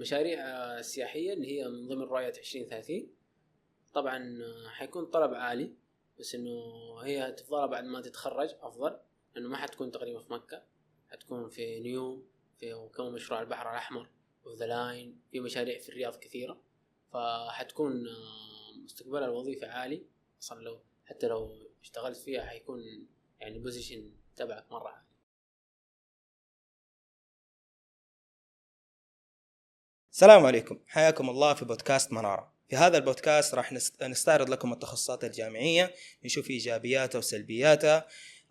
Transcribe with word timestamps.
المشاريع 0.00 0.38
آه، 0.40 0.78
السياحية 0.78 1.32
اللي 1.32 1.46
هي 1.46 1.68
من 1.68 1.88
ضمن 1.88 2.02
رؤية 2.02 2.28
2030 2.28 3.08
طبعا 3.94 4.42
آه، 4.42 4.68
حيكون 4.68 5.06
طلب 5.06 5.34
عالي 5.34 5.74
بس 6.18 6.34
إنه 6.34 6.60
هي 7.02 7.32
تفضلها 7.32 7.66
بعد 7.66 7.84
ما 7.84 8.00
تتخرج 8.00 8.54
أفضل 8.60 8.98
لأنه 9.34 9.48
ما 9.48 9.56
حتكون 9.56 9.90
تقريبا 9.90 10.20
في 10.20 10.32
مكة 10.32 10.62
حتكون 11.08 11.48
في 11.48 11.80
نيوم 11.80 12.26
في 12.58 12.88
كم 12.94 13.12
مشروع 13.12 13.40
البحر 13.40 13.70
الأحمر 13.70 14.08
و 14.44 14.49
The 14.49 14.66
Line 14.66 15.20
في 15.30 15.40
مشاريع 15.40 15.78
في 15.78 15.88
الرياض 15.88 16.16
كثيرة. 16.16 16.60
فحتكون 17.12 18.08
آه، 18.08 18.78
مستقبلها 18.84 19.24
الوظيفي 19.28 19.66
عالي 19.66 20.06
أصلا 20.42 20.62
لو 20.62 20.80
حتى 21.04 21.28
لو 21.28 21.56
اشتغلت 21.82 22.16
فيها 22.16 22.42
حيكون 22.42 22.80
يعني 23.40 23.58
position 23.58 24.12
تبعك 24.36 24.72
مرة 24.72 24.88
عالي. 24.88 25.06
السلام 30.20 30.46
عليكم. 30.46 30.78
حياكم 30.86 31.30
الله 31.30 31.54
في 31.54 31.64
بودكاست 31.64 32.12
منارة. 32.12 32.52
في 32.70 32.76
هذا 32.76 32.96
البودكاست 32.98 33.54
راح 33.54 33.72
نست- 33.72 34.02
نستعرض 34.02 34.50
لكم 34.50 34.72
التخصصات 34.72 35.24
الجامعية 35.24 35.94
نشوف 36.24 36.50
إيجابياتها 36.50 37.18
وسلبياتها 37.18 38.06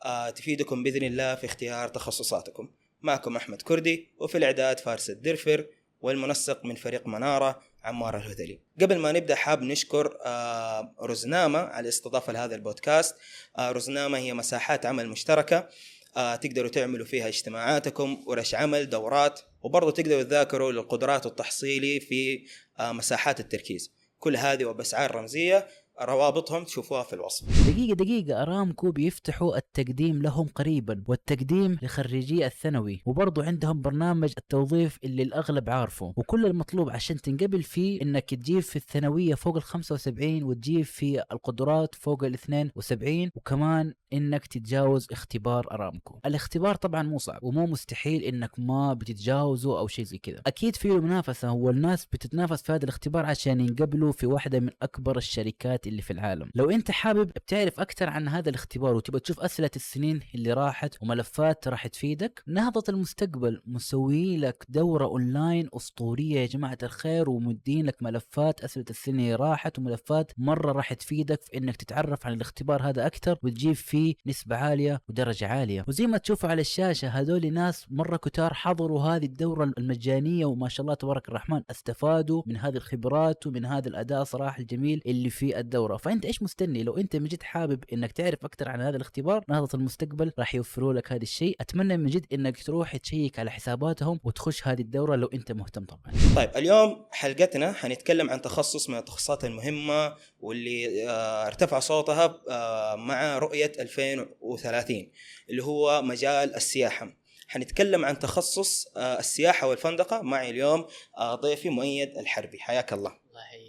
آه 0.05 0.29
تفيدكم 0.29 0.83
بإذن 0.83 1.03
الله 1.03 1.35
في 1.35 1.45
اختيار 1.45 1.87
تخصصاتكم. 1.87 2.69
معكم 3.01 3.35
أحمد 3.35 3.61
كردي 3.61 4.07
وفي 4.19 4.37
الإعداد 4.37 4.79
فارس 4.79 5.09
الدرفر 5.09 5.65
والمنسق 6.01 6.65
من 6.65 6.75
فريق 6.75 7.07
منارة 7.07 7.61
عمار 7.83 8.17
الهذلي. 8.17 8.59
قبل 8.81 8.97
ما 8.97 9.11
نبدأ 9.11 9.35
حاب 9.35 9.61
نشكر 9.61 10.17
آه 10.25 10.93
رزنامة 11.01 11.59
على 11.59 11.83
الاستضافة 11.83 12.33
لهذا 12.33 12.55
البودكاست. 12.55 13.15
آه 13.57 13.71
رزنامة 13.71 14.17
هي 14.17 14.33
مساحات 14.33 14.85
عمل 14.85 15.09
مشتركة 15.09 15.69
تقدروا 16.15 16.69
تعملوا 16.69 17.05
فيها 17.05 17.27
اجتماعاتكم 17.27 18.23
ورش 18.27 18.55
عمل 18.55 18.89
دورات 18.89 19.39
وبرضه 19.63 19.91
تقدروا 19.91 20.23
تذاكروا 20.23 20.71
للقدرات 20.71 21.25
والتحصيلي 21.25 21.99
في 21.99 22.45
آه، 22.79 22.91
مساحات 22.91 23.39
التركيز. 23.39 23.91
كل 24.19 24.35
هذه 24.35 24.65
وبأسعار 24.65 25.15
رمزية 25.15 25.67
روابطهم 26.01 26.63
تشوفوها 26.63 27.03
في 27.03 27.13
الوصف. 27.13 27.69
دقيقة 27.69 27.95
دقيقة. 27.95 28.41
أرامكو 28.41 28.91
بيفتحوا 28.91 29.57
التقديم 29.57 30.21
لهم 30.21 30.47
قريبا 30.55 31.03
والتقديم 31.07 31.77
لخريجي 31.81 32.45
الثانوي. 32.45 33.01
وبرضو 33.05 33.41
عندهم 33.41 33.81
برنامج 33.81 34.33
التوظيف 34.37 34.99
اللي 35.03 35.23
الأغلب 35.23 35.69
عارفه. 35.69 36.13
وكل 36.17 36.45
المطلوب 36.45 36.89
عشان 36.89 37.21
تنقبل 37.21 37.63
فيه 37.63 38.01
إنك 38.01 38.29
تجيب 38.29 38.59
في 38.59 38.75
الثانوية 38.75 39.35
فوق 39.35 39.55
ال 39.55 39.63
75 39.63 40.43
وتجيب 40.43 40.85
في 40.85 41.23
القدرات 41.31 41.95
فوق 41.95 42.23
ال 42.23 42.33
72 42.33 43.31
وكمان 43.35 43.93
إنك 44.13 44.47
تتجاوز 44.47 45.07
اختبار 45.11 45.67
أرامكو 45.71 46.19
الاختبار 46.25 46.75
طبعا 46.75 47.03
مو 47.03 47.17
صعب 47.17 47.43
ومو 47.43 47.65
مستحيل 47.65 48.23
إنك 48.23 48.51
ما 48.57 48.93
بتتجاوزه 48.93 49.79
أو 49.79 49.87
شيء 49.87 50.05
زي 50.05 50.17
كذا. 50.17 50.41
أكيد 50.47 50.75
فيه 50.75 50.99
منافسة 50.99 51.51
والناس 51.51 52.05
بتتنافس 52.05 52.61
في 52.61 52.71
هذا 52.71 52.83
الاختبار 52.83 53.25
عشان 53.25 53.59
ينقبلوا 53.61 54.11
في 54.11 54.25
واحدة 54.25 54.59
من 54.59 54.69
أكبر 54.81 55.17
الشركات 55.17 55.87
اللي 55.89 56.01
في 56.01 56.13
العالم. 56.13 56.51
لو 56.55 56.69
أنت 56.69 56.91
حابب 56.91 57.27
بتعرف 57.27 57.79
أكثر 57.79 58.09
عن 58.09 58.27
هذا 58.27 58.49
الاختبار 58.49 58.95
وتبغى 58.95 59.19
تشوف 59.19 59.39
أسئلة 59.39 59.69
السنين 59.75 60.19
اللي 60.35 60.53
راحت 60.53 60.95
وملفات 61.01 61.67
راح 61.67 61.87
تفيدك 61.87 62.43
نهضة 62.47 62.83
المستقبل 62.89 63.61
مسوي 63.65 64.37
لك 64.37 64.65
دورة 64.69 65.05
أونلاين 65.05 65.69
أسطورية 65.73 66.39
يا 66.39 66.45
جماعة 66.45 66.77
الخير 66.83 67.29
ومدين 67.29 67.85
لك 67.85 68.03
ملفات 68.03 68.63
أسئلة 68.63 68.85
السنين 68.89 69.19
اللي 69.19 69.35
راحت 69.35 69.79
وملفات 69.79 70.31
مرة 70.37 70.71
راح 70.71 70.93
تفيدك 70.93 71.41
في 71.41 71.57
إنك 71.57 71.75
تتعرف 71.75 72.25
عن 72.27 72.33
الاختبار 72.33 72.89
هذا 72.89 73.05
أكثر 73.05 73.39
وتجيب 73.43 73.73
فيه 73.73 74.15
نسبة 74.25 74.55
عالية 74.55 75.01
ودرجة 75.09 75.47
عالية. 75.47 75.85
وزي 75.87 76.07
ما 76.07 76.17
تشوفوا 76.17 76.49
على 76.49 76.61
الشاشة 76.61 77.07
هذول 77.07 77.53
ناس 77.53 77.85
مرة 77.89 78.17
كتار 78.17 78.53
حضروا 78.53 79.01
هذه 79.01 79.25
الدورة 79.25 79.73
المجانية 79.77 80.45
وما 80.45 80.69
شاء 80.69 80.81
الله 80.81 80.93
تبارك 80.93 81.29
الرحمن 81.29 81.61
أستفادوا 81.71 82.43
من 82.45 82.57
هذه 82.57 82.75
الخبرات 82.75 83.47
ومن 83.47 83.65
هذا 83.65 83.87
الأداء 83.87 84.23
صراحة 84.23 84.59
الجميل 84.59 85.01
اللي 85.05 85.29
في 85.29 85.59
الدورة. 85.79 85.97
فأنت 85.97 86.25
إيش 86.25 86.43
مستني؟ 86.43 86.83
لو 86.83 86.97
أنت 86.97 87.15
من 87.15 87.27
جد 87.27 87.43
حابب 87.43 87.83
إنك 87.93 88.11
تعرف 88.11 88.45
أكثر 88.45 88.69
عن 88.69 88.81
هذا 88.81 88.95
الاختبار 88.95 89.43
نهضة 89.47 89.69
المستقبل 89.73 90.31
راح 90.39 90.55
يوفروا 90.55 90.93
لك 90.93 91.11
هذا 91.11 91.23
الشيء. 91.23 91.55
أتمنى 91.61 91.97
من 91.97 92.09
جد 92.09 92.25
إنك 92.33 92.63
تروح 92.63 92.97
تشيك 92.97 93.39
على 93.39 93.51
حساباتهم 93.51 94.19
وتخش 94.23 94.67
هذه 94.67 94.81
الدورة 94.81 95.15
لو 95.15 95.27
أنت 95.33 95.51
مهتم 95.51 95.85
طبعا. 95.85 96.13
طيب 96.35 96.49
اليوم 96.55 97.05
حلقتنا 97.11 97.73
حنتكلم 97.73 98.29
عن 98.29 98.41
تخصص 98.41 98.89
من 98.89 98.97
التخصصات 98.97 99.45
المهمة 99.45 100.15
واللي 100.39 101.09
آه، 101.09 101.47
ارتفع 101.47 101.79
صوتها 101.79 102.41
آه، 102.49 102.95
مع 102.95 103.37
رؤية 103.37 103.71
2030 103.79 105.11
اللي 105.49 105.63
هو 105.63 106.01
مجال 106.01 106.55
السياحة. 106.55 107.19
حنتكلم 107.47 108.05
عن 108.05 108.19
تخصص 108.19 108.87
آه، 108.97 109.19
السياحة 109.19 109.67
والفندقة. 109.67 110.21
معي 110.21 110.49
اليوم 110.49 110.85
ضيفي 111.21 111.69
مؤيد 111.69 112.17
الحربي. 112.17 112.59
حياك 112.59 112.93
الله. 112.93 113.17
الله 113.29 113.41
يحييك. 113.41 113.68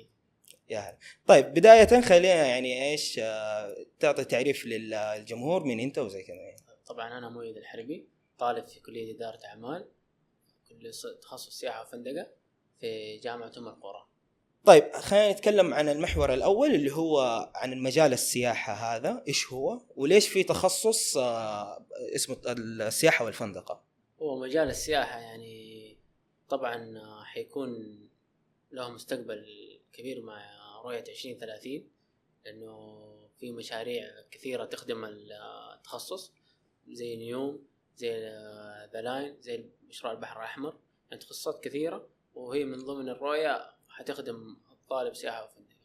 يا 0.70 0.78
هلا 0.78 0.98
طيب 1.26 1.54
بداية 1.54 2.00
خلينا 2.00 2.46
يعني 2.46 2.90
إيش 2.90 3.18
آه، 3.22 3.76
تعطي 4.00 4.24
تعريف 4.24 4.66
للجمهور 4.66 5.64
من 5.64 5.80
أنت 5.80 5.98
وزي 5.98 6.22
كذا 6.22 6.36
يعني. 6.36 6.62
طبعا 6.86 7.18
أنا 7.18 7.28
مؤيد 7.28 7.56
الحربي 7.56 8.08
طالب 8.38 8.66
في 8.66 8.80
كلية 8.80 9.16
إدارة 9.16 9.38
أعمال 9.44 9.88
تخصص 11.22 11.58
سياحة 11.58 11.82
وفندقة 11.82 12.26
في 12.80 13.16
جامعة 13.16 13.52
أم 13.58 13.68
القرى. 13.68 14.06
طيب 14.64 14.92
خلينا 14.92 15.32
نتكلم 15.32 15.74
عن 15.74 15.88
المحور 15.88 16.34
الأول 16.34 16.74
اللي 16.74 16.92
هو 16.92 17.20
عن 17.54 17.72
المجال 17.72 18.12
السياحة 18.12 18.72
هذا 18.72 19.24
إيش 19.28 19.52
هو؟ 19.52 19.80
وليش 19.96 20.28
في 20.28 20.42
تخصص 20.42 21.16
آه، 21.16 21.86
اسمه 22.14 22.36
السياحة 22.46 23.24
والفندقة؟ 23.24 23.84
هو 24.22 24.40
مجال 24.40 24.68
السياحة 24.68 25.18
يعني 25.18 25.96
طبعا 26.48 27.00
حيكون 27.24 28.00
له 28.72 28.90
مستقبل 28.90 29.46
كبير 29.92 30.22
مع 30.22 30.59
رؤية 30.84 31.04
عشرين 31.08 31.38
ثلاثين 31.38 31.90
لأنه 32.44 33.00
في 33.38 33.52
مشاريع 33.52 34.10
كثيرة 34.30 34.64
تخدم 34.64 35.04
التخصص 35.04 36.32
زي 36.88 37.16
نيوم 37.16 37.66
زي 37.96 38.20
ذا 38.92 39.02
لاين 39.02 39.40
زي 39.40 39.70
مشروع 39.88 40.12
البحر 40.12 40.38
الأحمر 40.38 40.78
يعني 41.10 41.22
تخصصات 41.22 41.64
كثيرة 41.64 42.08
وهي 42.34 42.64
من 42.64 42.84
ضمن 42.84 43.08
الرؤية 43.08 43.74
حتخدم 43.88 44.56
الطالب 44.72 45.14
سياحة 45.14 45.44
وفندقة 45.44 45.76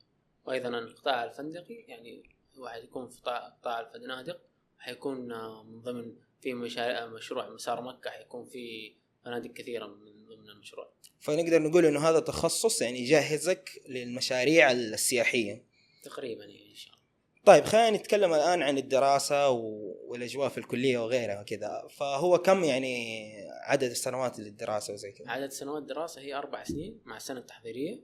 وأيضا 0.45 0.69
القطاع 0.69 1.23
الفندقي 1.23 1.73
يعني 1.73 2.29
هو 2.57 2.67
حيكون 2.67 3.09
في 3.09 3.21
قطاع 3.21 3.79
الفنادق 3.79 4.41
حيكون 4.77 5.19
من 5.65 5.81
ضمن 5.81 6.15
في 6.41 6.53
مشاريع 6.53 7.05
مشروع 7.05 7.49
مسار 7.49 7.81
مكة 7.81 8.09
حيكون 8.09 8.45
في 8.45 8.95
فنادق 9.25 9.51
كثيرة 9.51 9.87
من 9.87 10.14
ضمن 10.45 10.53
المشروع. 10.55 10.89
فنقدر 11.19 11.61
نقول 11.61 11.85
إنه 11.85 12.09
هذا 12.09 12.19
تخصص 12.19 12.81
يعني 12.81 12.99
يجهزك 12.99 13.81
للمشاريع 13.87 14.71
السياحية. 14.71 15.63
تقريبا 16.03 16.43
يعني 16.45 16.69
إن 16.71 16.75
شاء 16.75 16.93
الله. 16.93 17.05
طيب 17.45 17.63
خلينا 17.65 17.89
نتكلم 17.89 18.33
الآن 18.33 18.61
عن 18.61 18.77
الدراسة 18.77 19.49
و- 19.49 19.95
والأجواء 20.07 20.49
في 20.49 20.57
الكلية 20.57 20.97
وغيرها 20.97 21.41
وكذا. 21.41 21.87
فهو 21.89 22.37
كم 22.37 22.63
يعني 22.63 23.33
عدد 23.51 23.89
السنوات 23.89 24.39
للدراسة 24.39 24.93
وزي 24.93 25.11
كذا؟ 25.11 25.29
عدد 25.31 25.51
سنوات 25.51 25.83
دراسة 25.83 26.21
هي 26.21 26.33
أربع 26.35 26.63
سنين 26.63 27.01
مع 27.05 27.17
السنة 27.17 27.39
التحضيرية. 27.39 27.99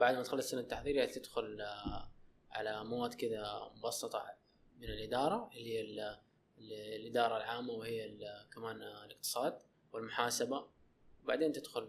بعد 0.00 0.14
ما 0.14 0.22
تخلص 0.22 0.44
السنة 0.44 0.60
التحضيرية 0.60 1.04
تدخل 1.04 1.60
آه، 1.60 2.10
على 2.50 2.84
مواد 2.84 3.14
كذا 3.14 3.70
مبسطة 3.76 4.24
من 4.80 4.88
الإدارة 4.88 5.50
اللي 5.56 5.74
هي 5.74 5.80
ال- 5.80 6.00
ال- 6.58 6.72
الإدارة 6.72 7.36
العامة 7.36 7.72
وهي 7.72 8.10
كمان 8.54 8.82
آه، 8.82 9.04
الاقتصاد 9.04 9.58
والمحاسبة. 9.92 10.66
وبعدين 11.26 11.52
تدخل 11.52 11.88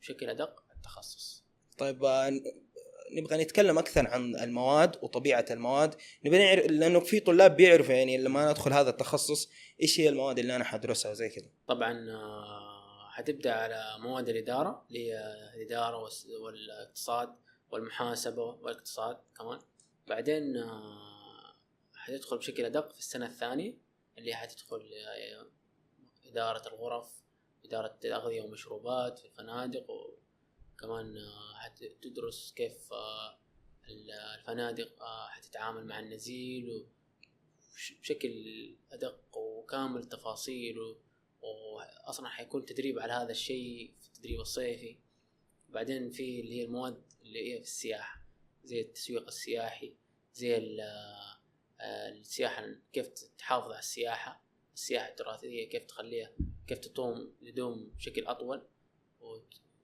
بشكل 0.00 0.30
أدق 0.30 0.64
التخصص. 0.76 1.44
طيب 1.78 2.04
آه، 2.04 2.30
نبغى 3.12 3.42
نتكلم 3.42 3.78
أكثر 3.78 4.06
عن 4.06 4.36
المواد 4.36 4.96
وطبيعة 5.02 5.44
المواد. 5.50 5.94
نبغى 6.24 6.38
نعرف 6.38 6.66
لأنه 6.66 7.00
في 7.00 7.20
طلاب 7.20 7.56
بيعرفوا 7.56 7.94
يعني 7.94 8.18
لما 8.18 8.50
ندخل 8.50 8.72
هذا 8.72 8.90
التخصص 8.90 9.50
إيش 9.82 10.00
هي 10.00 10.08
المواد 10.08 10.38
اللي 10.38 10.56
أنا 10.56 10.64
حدرسها 10.64 11.10
وزي 11.10 11.28
كذا. 11.28 11.50
طبعا 11.66 12.10
آه، 12.10 13.08
حتبدأ 13.10 13.52
على 13.52 13.96
مواد 13.98 14.28
الإدارة 14.28 14.84
اللي 14.88 15.12
هي 15.12 15.34
الإدارة 15.54 16.08
والاقتصاد 16.40 17.34
والمحاسبة 17.70 18.42
والاقتصاد 18.42 19.16
كمان. 19.38 19.58
بعدين 20.06 20.56
آه، 20.56 21.54
حتدخل 21.94 22.38
بشكل 22.38 22.64
أدق 22.64 22.92
في 22.92 22.98
السنة 22.98 23.26
الثانية 23.26 23.78
اللي 24.18 24.34
حتدخل 24.34 24.90
إدارة 26.26 26.68
الغرف 26.68 27.22
إدارة 27.64 27.98
الأغذية 28.04 28.42
ومشروبات 28.42 29.18
في 29.18 29.24
الفنادق 29.24 29.86
وكمان 29.90 31.14
حتدرس 31.54 32.52
كيف 32.56 32.92
آه، 32.92 33.38
الفنادق 34.38 35.02
آه، 35.02 35.28
حتتعامل 35.28 35.86
مع 35.86 36.00
النزيل 36.00 36.86
بشكل 38.00 38.34
أدق 38.92 39.36
وكامل 39.36 40.00
التفاصيل 40.00 40.78
و... 40.78 40.96
واصلا 41.42 42.28
حيكون 42.28 42.66
تدريب 42.66 42.98
على 42.98 43.12
هذا 43.12 43.30
الشيء 43.30 43.94
في 44.00 44.06
التدريب 44.06 44.40
الصيفي. 44.40 44.98
بعدين 45.68 46.10
في 46.10 46.40
اللي 46.40 46.60
هي 46.60 46.64
المواد 46.64 47.02
اللي 47.22 47.52
هي 47.52 47.56
في 47.56 47.64
السياحة 47.64 48.22
زي 48.64 48.80
التسويق 48.80 49.26
السياحي 49.26 49.94
زي 50.34 50.82
آه، 51.80 52.08
السياحة 52.08 52.66
كيف 52.92 53.08
تحافظ 53.38 53.70
على 53.70 53.78
السياحة 53.78 54.44
السياحة 54.74 55.08
التراثية 55.08 55.68
كيف 55.68 55.86
تخليها 55.86 56.32
كيف 56.66 56.78
تقوم 56.78 57.32
تدوم 57.46 57.90
بشكل 57.96 58.26
أطول 58.26 58.62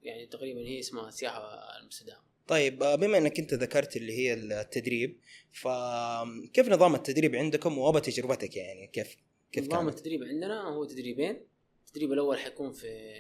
يعني 0.03 0.27
تقريبا 0.27 0.61
هي 0.61 0.79
اسمها 0.79 1.09
السياحه 1.09 1.41
المستدامة 1.81 2.21
طيب 2.47 2.83
آه، 2.83 2.95
بما 2.95 3.19
إنك 3.19 3.39
أنت 3.39 3.55
ذكرت 3.55 3.97
اللي 3.97 4.13
هي 4.19 4.35
التدريب 4.35 5.21
فكيف 5.53 6.69
نظام 6.69 6.95
التدريب 6.95 7.35
عندكم 7.37 7.79
وابى 7.79 8.01
تجربتك 8.01 8.57
يعني 8.57 8.87
كيف 8.87 9.17
كيف 9.53 9.67
نظام 9.67 9.85
كانت؟ 9.85 9.99
التدريب 9.99 10.23
عندنا 10.25 10.63
هو 10.69 10.85
تدريبين 10.85 11.47
التدريب 11.87 12.13
الأول 12.13 12.39
حيكون 12.39 12.73
في 12.73 13.11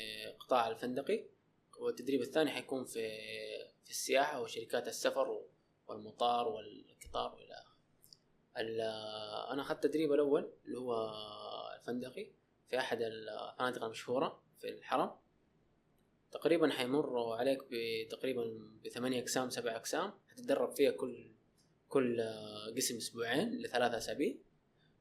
قطاع 0.40 0.68
الفندقي 0.68 1.24
والتدريب 1.80 2.22
الثاني 2.22 2.50
حيكون 2.50 2.84
في 2.84 3.08
في 3.84 3.90
السياحة 3.90 4.40
وشركات 4.42 4.88
السفر 4.88 5.40
والمطار 5.88 6.48
والقطار 6.48 7.34
والى. 7.34 7.62
ال- 8.58 8.80
أنا 9.52 9.62
أخذت 9.62 9.84
التدريب 9.84 10.12
الأول 10.12 10.50
اللي 10.66 10.78
هو 10.78 11.10
الفندقي 11.80 12.26
في 12.68 12.78
أحد 12.78 13.02
الفنادق 13.02 13.84
المشهورة 13.84 14.42
في 14.60 14.68
الحرم. 14.68 15.10
تقريبا 16.30 16.70
حيمر 16.70 17.32
عليك 17.32 17.58
بتقريبا 17.70 18.70
بثمانية 18.84 19.20
أقسام 19.20 19.50
سبع 19.50 19.76
أقسام. 19.76 20.12
حتتدرب 20.28 20.76
فيها 20.76 20.90
كل 20.90 21.32
كل 21.88 22.22
قسم 22.76 22.96
أسبوعين 22.96 23.62
لثلاثة 23.62 23.96
أسابيع. 23.96 24.34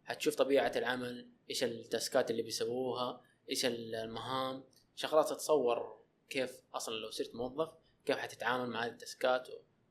حتشوف 0.04 0.36
طبيعة 0.36 0.72
العمل 0.76 1.30
إيش 1.50 1.64
التاسكات 1.64 2.32
اللي 2.32 2.42
بيسووها 2.42 3.22
إيش 3.50 3.66
المهام. 3.66 4.64
شغلات 4.96 5.30
تتصور 5.30 5.98
كيف 6.30 6.62
أصلا 6.74 6.96
لو 6.96 7.12
صرت 7.12 7.36
موظف 7.36 7.70
كيف 8.06 8.18
حتتعامل 8.18 8.70
مع 8.70 8.86
هذه 8.86 8.92
التاسكات 8.92 9.48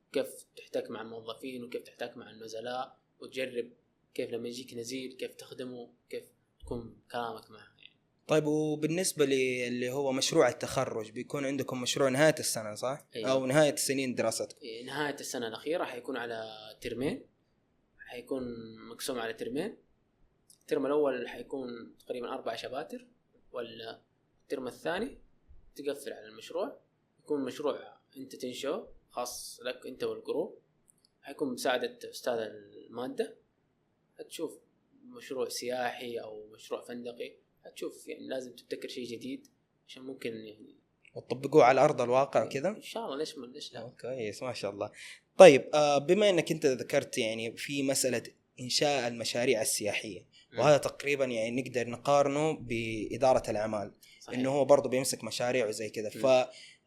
وكيف 0.08 0.46
تحتك 0.56 0.90
مع 0.90 1.02
الموظفين 1.02 1.64
وكيف 1.64 1.82
تحتك 1.82 2.16
مع 2.16 2.30
النزلاء 2.30 2.98
وتجرب 3.20 3.72
كيف 4.14 4.30
لما 4.30 4.48
يجيك 4.48 4.74
نزيل 4.74 5.12
كيف 5.12 5.34
تخدمه 5.34 5.92
كيف 6.10 6.24
تكون 6.66 6.96
كلامك 7.12 7.50
معه 7.50 7.58
يعني. 7.58 7.96
طيب 8.26 8.46
وبالنسبة 8.46 9.24
للي 9.24 9.90
هو 9.90 10.12
مشروع 10.12 10.48
التخرج 10.48 11.10
بيكون 11.10 11.44
عندكم 11.44 11.82
مشروع 11.82 12.08
نهاية 12.08 12.34
السنة 12.38 12.74
صح؟ 12.74 13.06
أيوة. 13.16 13.30
أو 13.30 13.46
نهاية 13.46 13.76
سنين 13.76 14.14
دراستكم 14.14 14.60
إيه، 14.62 14.86
نهاية 14.86 15.14
السنة 15.14 15.48
الأخيرة 15.48 15.84
حيكون 15.84 16.16
على 16.16 16.44
ترمين 16.80 17.26
حيكون 17.98 18.42
مقسوم 18.90 19.18
على 19.18 19.32
ترمين 19.32 19.76
الترم 20.60 20.86
الأول 20.86 21.28
حيكون 21.28 21.96
تقريبا 22.06 22.34
أربع 22.34 22.56
شباتر 22.56 23.06
والترم 23.52 24.66
الثاني 24.66 25.18
تقفل 25.74 26.12
على 26.12 26.26
المشروع 26.26 26.80
يكون 27.20 27.44
مشروع 27.44 27.98
أنت 28.16 28.36
تنشأه 28.36 28.88
خاص 29.10 29.60
لك 29.62 29.86
أنت 29.86 30.04
والجروب 30.04 30.58
حيكون 31.22 31.48
بمساعدة 31.48 31.98
أستاذ 32.10 32.38
المادة 32.38 33.36
هتشوف 34.18 34.65
مشروع 35.16 35.48
سياحي 35.48 36.18
أو 36.18 36.46
مشروع 36.46 36.84
فندقي 36.84 37.36
هتشوف 37.64 38.08
يعني 38.08 38.28
لازم 38.28 38.56
تبتكر 38.56 38.88
شيء 38.88 39.06
جديد 39.06 39.46
عشان 39.88 40.02
ممكن 40.02 40.30
يعني 40.30 40.76
وتطبقوه 41.14 41.64
على 41.64 41.80
أرض 41.80 42.00
الواقع 42.00 42.46
كذا؟ 42.46 42.68
إن 42.68 42.82
شاء 42.82 43.04
الله 43.04 43.16
ليش 43.16 43.38
ما 43.38 43.46
ليش 43.46 43.72
لا 43.72 43.92
كويس 44.00 44.42
ما 44.42 44.52
شاء 44.52 44.70
الله 44.70 44.90
طيب 45.38 45.70
آه، 45.74 45.98
بما 45.98 46.30
إنك 46.30 46.52
أنت 46.52 46.66
ذكرت 46.66 47.18
يعني 47.18 47.56
في 47.56 47.82
مسألة 47.82 48.22
إنشاء 48.60 49.08
المشاريع 49.08 49.62
السياحية 49.62 50.26
وهذا 50.58 50.76
تقريبا 50.76 51.24
يعني 51.24 51.62
نقدر 51.62 51.88
نقارنه 51.88 52.52
بإدارة 52.52 53.50
الأعمال 53.50 53.92
صحيح. 54.20 54.38
إنه 54.38 54.50
هو 54.50 54.64
برضه 54.64 54.88
بيمسك 54.88 55.24
مشاريع 55.24 55.66
وزي 55.66 55.90
كذا. 55.90 56.10
ف 56.10 56.26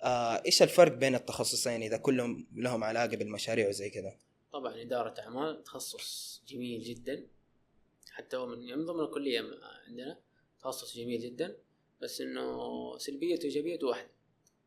آه، 0.03 0.43
إيش 0.45 0.61
الفرق 0.61 0.91
بين 0.91 1.15
التخصصين 1.15 1.81
إذا 1.81 1.97
كلهم 1.97 2.47
لهم 2.55 2.83
علاقة 2.83 3.15
بالمشاريع 3.17 3.67
وزي 3.67 3.89
كذا 3.89 4.15
طبعا 4.53 4.81
إدارة 4.81 5.21
أعمال 5.21 5.63
تخصص 5.63 6.41
جميل 6.47 6.81
جدا 6.81 7.27
حتى 8.19 8.37
هو 8.37 8.45
من 8.47 8.77
من 8.77 8.85
ضمن 8.85 8.99
الكلية 8.99 9.41
عندنا. 9.87 10.19
تخصص 10.59 10.97
جميل 10.97 11.21
جدا 11.21 11.57
بس 12.01 12.21
إنه 12.21 12.97
سلبيته 12.97 13.41
وإيجابيته 13.43 13.87
واحدة 13.87 14.11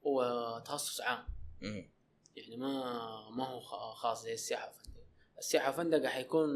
هو 0.07 0.63
تخصص 0.67 1.01
عام. 1.01 1.25
مم. 1.61 1.91
يعني 2.37 2.57
ما 2.57 3.31
ما 3.31 3.45
هو 3.45 3.61
خاص 3.95 4.23
زي 4.23 4.33
السياحة 4.33 4.67
والفندقة 4.67 5.07
السياحة 5.39 5.69
والفندقة 5.69 6.09
حيكون 6.09 6.51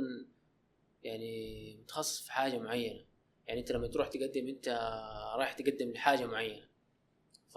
يعني 1.02 1.76
متخصص 1.76 2.22
في 2.22 2.32
حاجة 2.32 2.58
معينة. 2.58 3.04
يعني 3.46 3.60
أنت 3.60 3.72
لما 3.72 3.86
تروح 3.86 4.08
تقدم 4.08 4.48
أنت 4.48 4.68
رايح 5.38 5.52
تقدم 5.52 5.90
لحاجة 5.92 6.26
معينة. 6.26 6.68
ف 7.48 7.56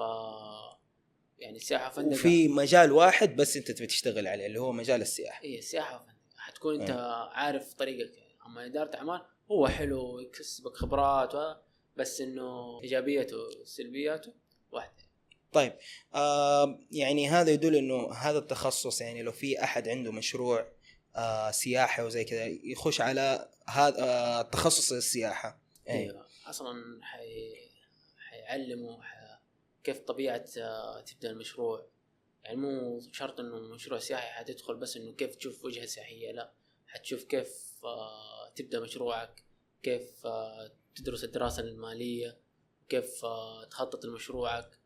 يعني 1.39 1.57
السياحة 1.57 1.86
والفندقة 1.86 2.19
وفي 2.19 2.47
مجال 2.47 2.91
واحد 2.91 3.36
بس 3.36 3.57
أنت 3.57 3.71
تبي 3.71 3.88
تشتغل 3.88 4.27
عليه 4.27 4.45
اللي 4.45 4.59
هو 4.59 4.71
مجال 4.71 5.01
السياحة. 5.01 5.44
اي 5.44 5.57
السياحة 5.57 5.95
وفن 5.95 6.13
حتكون 6.38 6.81
أنت 6.81 6.91
عارف 7.31 7.74
طريقك 7.74 8.28
أما 8.50 8.66
إدارة 8.66 8.96
اعمال 8.96 9.22
هو 9.51 9.68
حلو 9.68 10.19
يكسبك 10.19 10.75
خبرات. 10.75 11.34
بس 12.00 12.22
إنه 12.22 12.80
ايجابيته 12.84 13.38
وسلبياته 13.62 14.34
واحدة 14.72 15.04
طيب 15.51 15.74
آه 16.16 16.80
يعني 16.92 17.30
هذا 17.30 17.51
يدل 17.51 17.75
إنه 17.75 18.13
هذا 18.13 18.38
التخصص 18.38 19.01
يعني 19.01 19.24
لو 19.24 19.31
في 19.31 19.63
أحد 19.63 19.88
عنده 19.88 20.12
مشروع 20.12 20.68
آه 21.16 21.51
سياحي 21.51 22.04
وزي 22.04 22.24
كذا 22.24 22.46
يخش 22.46 23.01
على 23.01 23.50
هذا 23.68 24.04
آه 24.04 24.42
تخصص 24.42 24.92
السياحة. 24.92 25.60
أيوه 25.90 26.28
أصلا 26.46 27.04
حي... 27.04 27.56
حيعلمه 28.18 29.01
ح... 29.01 29.40
كيف 29.84 30.00
طبيعة 30.00 30.46
آه، 30.57 31.01
تبدأ 31.01 31.30
المشروع 31.30 31.86
يعني 32.44 32.57
مو 32.57 33.01
شرط 33.12 33.40
إنه 33.40 33.60
مشروع 33.60 34.00
سياحي 34.00 34.28
حتدخل 34.28 34.75
بس 34.75 34.98
إنه 34.98 35.13
كيف 35.13 35.36
تشوف 35.36 35.66
وجهة 35.66 35.86
سياحية 35.86 36.31
لا 36.31 36.54
حتشوف 36.89 37.24
كيف 37.24 37.75
آه، 37.83 38.50
تبدأ 38.56 38.80
مشروعك 38.80 39.44
كيف 39.83 40.25
آه، 40.25 40.71
تدرس 40.95 41.24
الدراسة 41.24 41.63
المالية 41.63 42.38
كيف 42.89 43.25
آه، 43.25 43.65
تخطط 43.65 44.06
لمشروعك 44.06 44.80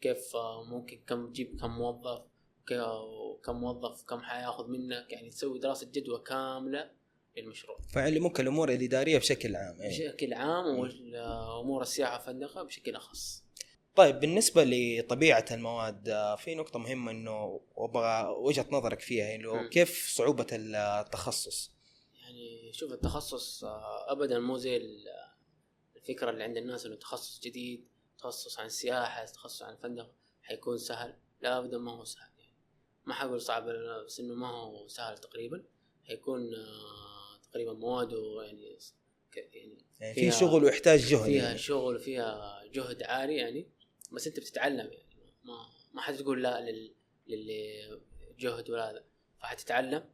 كيف 0.00 0.36
ممكن 0.66 1.00
كم 1.06 1.26
تجيب 1.32 1.60
كم 1.60 1.70
موظف 1.70 2.22
ك- 2.66 2.86
وكم 3.02 3.56
موظف 3.60 4.02
كم 4.02 4.20
حياخذ 4.20 4.68
منك 4.68 5.12
يعني 5.12 5.30
تسوي 5.30 5.58
دراسة 5.58 5.90
جدوى 5.92 6.18
كاملة 6.26 6.90
للمشروع. 7.36 7.78
فيعلموك 7.92 8.40
الأمور 8.40 8.68
الإدارية 8.72 9.18
بشكل 9.18 9.56
عام 9.56 9.80
أي. 9.82 9.88
بشكل 9.88 10.32
عام 10.34 10.78
وامور 10.78 11.82
السياحة 11.82 12.16
والفندقه 12.16 12.62
بشكل 12.62 12.94
أخص. 12.96 13.44
طيب 14.00 14.20
بالنسبة 14.20 14.64
لطبيعة 14.66 15.44
المواد 15.50 16.08
آه، 16.08 16.36
في 16.36 16.54
نقطة 16.54 16.78
مهمة 16.78 17.10
إنه 17.10 17.60
وابغى 17.76 18.28
وجهة 18.38 18.66
نظرك 18.70 19.00
فيها 19.00 19.34
انه 19.34 19.54
مم. 19.54 19.68
كيف 19.68 20.08
صعوبة 20.14 20.46
التخصص 20.52 21.70
يعني 22.22 22.72
شوف 22.72 22.92
التخصص 22.92 23.64
آه، 23.64 24.12
ابدا 24.12 24.38
مو 24.38 24.56
زي 24.58 24.76
ال- 24.76 25.08
الفكرة 25.96 26.30
اللي 26.30 26.44
عند 26.44 26.56
الناس 26.56 26.86
إنه 26.86 26.96
تخصص 26.96 27.40
جديد 27.40 27.88
تخصص 28.18 28.58
عن 28.58 28.66
السياحه 28.66 29.24
تخصص 29.24 29.62
عن 29.62 29.72
الفندق 29.72 30.10
حيكون 30.42 30.78
سهل 30.78 31.16
لا 31.40 31.58
ابدا 31.58 31.78
ما 31.78 31.92
هو 31.92 32.04
سهل 32.04 32.30
يعني 32.38 32.56
ما 33.04 33.14
حقول 33.14 33.40
صعب 33.40 33.68
بس 34.06 34.20
إنه 34.20 34.34
ما 34.34 34.48
هو 34.48 34.88
سهل 34.88 35.18
تقريبا 35.18 35.64
حيكون 36.04 36.54
آه، 36.54 37.40
تقريبا 37.50 37.72
مواده 37.72 38.42
يعني 38.44 38.78
يعني 39.36 39.78
يعني 40.00 40.14
في 40.14 40.20
فيها- 40.20 40.30
شغل 40.40 40.64
ويحتاج 40.64 41.00
جهد 41.00 41.24
فيها 41.24 41.44
يعني. 41.44 41.58
شغل 41.58 41.96
وفيها 41.96 42.62
جهد 42.72 43.02
عالي 43.02 43.36
يعني 43.36 43.66
بس 44.12 44.26
انت 44.26 44.40
بتتعلم 44.40 44.92
يعني. 44.92 45.34
ما 45.44 45.66
ما 45.92 46.00
حتقول 46.00 46.42
لا 46.42 46.60
لل 46.60 46.94
للي 47.26 48.00
جهد 48.38 48.70
ولا 48.70 48.90
هذا. 48.90 49.04
فحتتعلم 49.38 50.04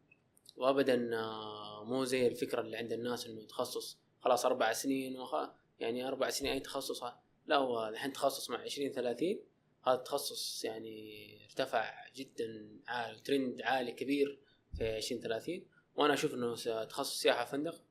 وابدا 0.57 1.17
آه، 1.17 1.85
مو 1.85 2.05
زي 2.05 2.27
الفكرة 2.27 2.61
اللي 2.61 2.77
عند 2.77 2.93
الناس 2.93 3.27
انه 3.27 3.47
تخصص 3.47 3.99
خلاص 4.21 4.47
أربع 4.47 4.73
سنين 4.73 5.21
وخ... 5.21 5.35
يعني 5.81 6.09
أربع 6.09 6.31
سنين 6.31 6.53
أي 6.53 6.61
تخصص. 6.61 7.05
لا 7.47 7.57
هو 7.57 7.89
الحين 7.89 8.13
تخصص 8.13 8.51
مع 8.51 8.59
20 8.59 8.93
30 8.93 9.41
هذا 9.87 9.95
التخصص 9.95 10.65
يعني 10.65 11.39
ارتفع 11.45 12.09
جدا 12.15 12.81
عالي 12.89 13.21
ترند 13.21 13.63
عالي 13.63 13.93
كبير 13.93 14.41
في 14.79 14.97
20 14.97 15.21
30 15.21 15.67
وأنا 15.95 16.15
أشوف 16.15 16.35
إنه 16.35 16.55
تخصص 16.85 17.21
سياحة 17.21 17.45
فندق 17.45 17.83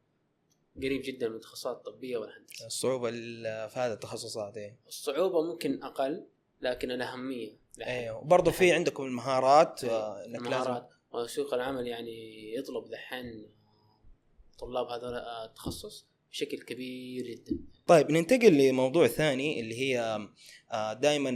قريب 0.78 1.02
جدا 1.02 1.30
من 1.30 1.36
التخصصات 1.36 1.78
الطبية 1.78 2.18
والهندسة 2.18 2.66
الصعوبة 2.66 3.10
ال- 3.10 3.70
في 3.70 3.80
هذه 3.80 3.94
التخصصات 3.94 4.58
إيه. 4.58 4.80
الصعوبة 4.88 5.42
ممكن 5.42 5.84
أقل 5.84 6.26
لكن 6.62 6.92
لحين. 6.92 7.58
أيوه 7.82 8.22
برضه 8.24 8.52
في 8.52 8.72
عندكم 8.72 9.04
المهارات. 9.06 9.84
آه، 9.84 10.26
انك 10.26 10.42
لازم 10.42 10.46
المهارات 10.48 10.90
وسوق 11.12 11.54
العمل 11.54 11.88
يعني 11.88 12.54
يطلب 12.56 12.90
دحين 12.90 13.48
طلاب 14.60 14.88
هذا 14.88 15.24
التخصص 15.46 16.08
بشكل 16.32 16.58
كبير 16.58 17.26
جدا 17.26 17.60
طيب 17.88 18.12
ننتقل 18.12 18.54
لموضوع 18.58 19.08
ثاني 19.08 19.60
اللي 19.60 19.76
هي 19.80 20.28
دائما 21.02 21.30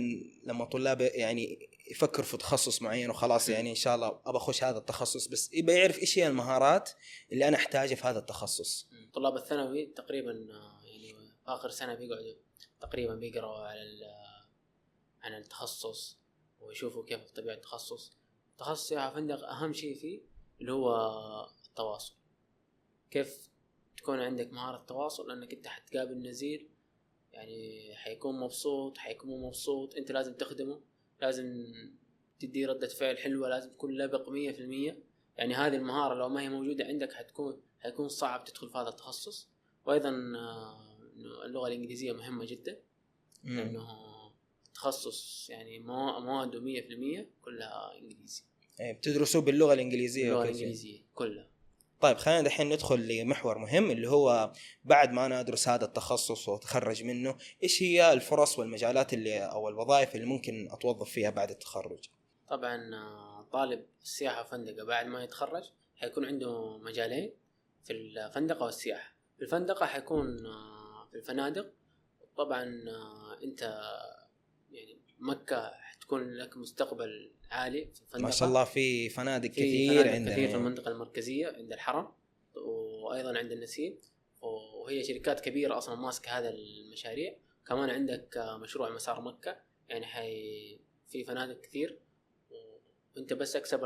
لما 0.44 0.66
طلاب 0.66 1.02
يعني 1.02 1.69
يفكر 1.90 2.24
في 2.24 2.38
تخصص 2.38 2.82
معين 2.82 3.10
وخلاص 3.10 3.50
يعني 3.50 3.70
إن 3.70 3.76
شاء 3.76 3.96
الله 3.96 4.08
أبى 4.26 4.38
أخش 4.38 4.64
هذا 4.64 4.78
التخصص 4.78 5.28
بس 5.28 5.54
يبى 5.54 5.74
يعرف 5.74 6.00
إيش 6.00 6.20
هي 6.20 6.28
المهارات 6.28 6.90
اللي 7.32 7.48
أنا 7.48 7.58
أحتاجها 7.58 7.96
في 7.96 8.08
هذا 8.08 8.20
التخصص. 8.20 8.90
طلاب 9.14 9.38
الثانوي 9.38 9.86
تقريبا 9.86 10.32
آه، 10.32 10.82
يعني 10.86 11.14
في 11.14 11.32
آخر 11.48 11.70
سنة 11.70 11.94
بيقعدوا 11.94 12.34
تقريبا 12.82 13.16
بيقرأوا 13.16 13.58
على 13.68 13.82
ال- 13.82 14.04
عن 15.22 15.34
التخصص 15.38 16.18
ويشوفوا 16.60 17.06
كيف 17.06 17.32
طبيعة 17.32 17.56
التخصص. 17.56 18.14
تخصص 18.58 18.88
سياحة 18.90 19.14
فندق 19.14 19.50
أهم 19.50 19.74
شيء 19.74 19.96
فيه 19.96 20.22
اللي 20.62 20.72
هو 20.72 20.96
التواصل. 21.68 22.14
كيف 23.12 23.50
تكون 23.98 24.20
عندك 24.20 24.52
مهارة 24.54 24.84
تواصل؟ 24.88 25.28
لأنك 25.28 25.54
أنت 25.54 25.68
حتقابل 25.68 26.30
نزيل 26.30 26.70
يعني 27.32 27.92
حيكون 27.96 28.40
مبسوط 28.40 28.98
حيكون 28.98 29.30
مو 29.30 29.48
مبسوط 29.48 29.96
أنت 29.96 30.12
لازم 30.12 30.34
تخدمه. 30.34 30.82
لازم 31.22 31.74
تدي 32.40 32.66
ردة 32.66 32.88
فعل 32.88 33.18
حلوة 33.18 33.50
لازم 33.50 33.70
تكون 33.70 33.98
لبق 33.98 34.30
مية 34.30 34.52
في 34.52 34.60
المية. 34.60 35.00
يعني 35.38 35.54
هذه 35.54 35.76
المهارة 35.76 36.16
لو 36.16 36.30
ما 36.30 36.42
هي 36.42 36.50
موجودة 36.50 36.86
عندك 36.86 37.14
حتكون 37.14 37.62
حيكون 37.80 38.10
صعب 38.10 38.44
تدخل 38.44 38.70
في 38.70 38.78
هذا 38.78 38.90
التخصص. 38.90 39.48
وأيضا 39.86 40.10
آه، 40.10 40.98
إنه 41.16 41.46
اللغة 41.46 41.68
الإنجليزية 41.68 42.12
مهمة 42.14 42.46
جدا. 42.46 42.80
مم. 43.44 43.58
لأنه 43.58 43.88
تخصص 44.74 45.50
يعني 45.50 45.80
موا- 45.80 46.20
مواده 46.20 46.60
مية 46.60 46.82
في 46.82 46.94
المية 46.94 47.30
كلها 47.42 47.98
إنجليزي. 47.98 48.44
إيه، 48.80 48.94
بتدرسوا 48.94 49.42
باللغة 49.42 49.74
الإنجليزية 49.74 50.26
اللغة 50.26 50.40
وكذا. 50.40 50.52
الإنجليزية 50.52 51.00
كلها. 51.16 51.50
طيب 52.00 52.18
خلينا 52.18 52.42
دحين 52.42 52.70
ندخل 52.70 53.08
لمحور 53.08 53.58
مهم 53.58 53.92
اللي 53.92 54.10
هو 54.10 54.54
بعد 54.84 55.12
ما 55.12 55.26
أنا 55.26 55.40
ادرس 55.40 55.68
هذا 55.68 55.86
التخصص 55.86 56.50
واتخرج 56.50 57.04
منه 57.04 57.38
إيش 57.64 57.84
هي 57.84 58.14
الفرص 58.14 58.60
والمجالات 58.60 59.14
اللي 59.14 59.40
أو 59.40 59.70
الوظائف 59.70 60.16
اللي 60.16 60.26
ممكن 60.26 60.68
أتوظف 60.72 61.10
فيها 61.10 61.30
بعد 61.30 61.50
التخرج؟ 61.50 62.10
طبعا 62.50 62.96
آه، 62.96 63.48
طالب 63.52 63.86
السياحة 64.02 64.42
وفندقة 64.42 64.86
بعد 64.86 65.06
ما 65.06 65.24
يتخرج 65.24 65.64
حيكون 65.96 66.26
عنده 66.26 66.78
مجالين 66.78 67.34
في 67.84 67.94
الفندقة 67.94 68.66
والسياحة. 68.66 69.16
في 69.38 69.44
الفندقة 69.44 69.86
حيكون 69.86 70.46
آه، 70.46 71.08
في 71.12 71.18
الفنادق. 71.18 71.74
طبعا 72.38 72.64
آه، 72.64 73.44
أنت 73.44 73.62
يعني 74.72 74.98
مكة 75.20 75.72
حتكون 75.74 76.34
لك 76.34 76.58
مستقبل 76.58 77.32
عالي 77.52 77.86
في 77.94 78.02
الفندقة 78.02 78.24
ما 78.26 78.32
شاء 78.32 78.50
الله 78.50 78.64
في 78.64 79.10
فنادق 79.10 79.52
في 79.52 79.62
كثير 79.62 80.02
فنادق 80.02 80.12
عندنا 80.12 80.32
كثير 80.32 80.48
في 80.48 80.52
يعني. 80.52 80.66
المنطقة 80.66 80.92
المركزية 80.92 81.48
عند 81.48 81.74
الحرم 81.74 82.12
وأيضا 83.04 83.38
عند 83.38 83.52
النسيم. 83.52 84.00
وهي 84.42 85.04
شركات 85.04 85.40
كبيرة 85.40 85.78
أصلا 85.78 85.96
ماسكة 85.96 86.30
هذا 86.30 86.50
المشاريع. 86.50 87.38
كمان 87.68 87.90
عندك 87.90 88.58
مشروع 88.62 88.90
مسار 88.90 89.22
مكة. 89.22 89.58
يعني 89.90 90.06
حي 90.06 90.80
في 91.08 91.26
فنادق 91.26 91.62
كثير. 91.62 92.00
وأنت 93.16 93.34
بس 93.34 93.56
أكسب 93.56 93.84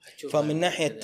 حتشوف 0.00 0.32
فمن 0.32 0.60
ناحية 0.60 1.00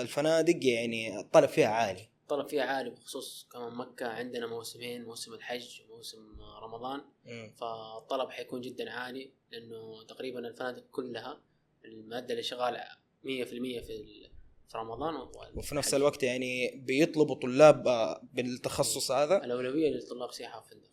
الفنادق 0.00 0.66
يعني 0.66 1.20
الطلب 1.20 1.48
فيها 1.48 1.68
عالي. 1.68 2.08
الطلب 2.26 2.48
فيها 2.48 2.62
عالي 2.64 2.90
بخصوص 2.90 3.48
كمان 3.52 3.74
مكة 3.74 4.06
عندنا 4.06 4.46
موسمين 4.46 5.04
موسم 5.04 5.34
الحج 5.34 5.80
وموسم 5.90 6.36
رمضان. 6.62 7.00
مم. 7.24 7.52
فالطلب 7.56 8.30
حيكون 8.30 8.60
جدا 8.60 8.90
عالي 8.90 9.30
لأنه 9.50 10.04
تقريبا 10.08 10.38
الفنادق 10.38 10.84
كلها 10.92 11.40
المادة 11.84 12.30
اللي 12.30 12.42
شغال 12.42 12.74
100% 13.24 13.24
في 13.24 14.30
في 14.68 14.78
رمضان 14.78 15.14
وفي 15.54 15.74
نفس. 15.74 15.94
الوقت 15.94 16.22
يعني 16.22 16.76
بيطلبوا 16.76 17.34
طلاب 17.34 17.88
آه، 17.88 18.20
بالتخصص 18.32 19.10
هذا؟ 19.10 19.44
الأولوية 19.44 19.90
للطلاب 19.90 20.32
سياحة 20.32 20.58
وفندق. 20.58 20.88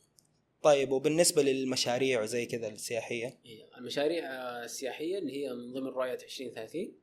طيب 0.62 0.92
وبالنسبة 0.92 1.42
للمشاريع 1.42 2.22
وزي 2.22 2.46
كذا 2.46 2.68
السياحية؟ 2.68 3.40
هي 3.46 3.68
المشاريع 3.78 4.24
آه، 4.26 4.64
السياحية 4.64 5.18
اللي 5.18 5.44
هي 5.44 5.54
من 5.54 5.74
ضمن 5.74 5.88
رؤية 5.88 6.14
2030 6.14 6.96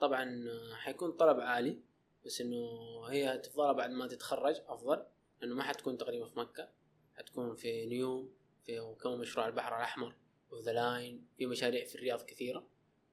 طبعا 0.00 0.24
آه، 0.24 0.74
حيكون 0.74 1.12
طلب 1.12 1.40
عالي. 1.40 1.78
بس 2.26 2.40
إنه 2.40 2.68
هي 3.08 3.38
تفضلها 3.38 3.72
بعد 3.72 3.90
ما 3.90 4.06
تتخرج 4.06 4.60
أفضل 4.66 5.04
لأنه 5.40 5.54
ما 5.54 5.62
حتكون 5.62 5.98
تقريبا 5.98 6.28
في 6.28 6.38
مكة 6.38 6.68
حتكون 7.14 7.54
في 7.54 7.86
نيوم 7.86 8.30
في 8.66 8.94
كمان 9.02 9.18
مشروع 9.18 9.46
البحر 9.46 9.76
الأحمر 9.76 10.14
وذا 10.50 10.72
لاين 10.72 11.26
في 11.38 11.46
مشاريع 11.46 11.84
في 11.84 11.94
الرياض 11.94 12.22
كثيرة. 12.22 12.66